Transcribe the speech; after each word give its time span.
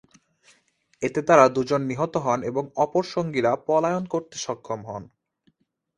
এতে 1.01 1.21
তারা 1.27 1.45
দুজন 1.49 1.81
নিহত 1.83 2.13
হন 2.17 2.39
এবং 2.43 2.63
অপর 2.75 3.03
সঙ্গীরা 3.15 3.51
পলায়ন 3.67 4.03
করতে 4.05 4.35
সক্ষম 4.37 4.79
হন। 4.85 5.03